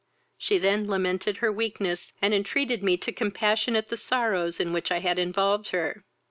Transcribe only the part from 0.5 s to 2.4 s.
then lamented her weakness, and